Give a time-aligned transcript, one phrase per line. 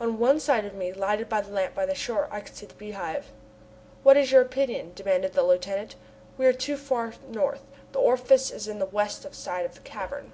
[0.00, 2.64] On one side of me, lighted by the lamp by the shore, I could see
[2.64, 3.30] the Beehive.
[4.02, 5.94] "What is your opinion?" demanded the lieutenant.
[6.38, 7.66] "We are too far north.
[7.92, 10.32] The orifice is in the west side of the cavern."